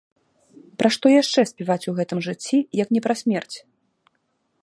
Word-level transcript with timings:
Пра 0.81 0.89
што 0.95 1.05
яшчэ 1.21 1.43
спяваць 1.51 1.85
у 1.91 1.93
гэтым 2.01 2.19
жыцці, 2.27 2.57
як 2.83 2.87
не 2.97 3.01
пра 3.09 3.13
смерць? 3.23 3.57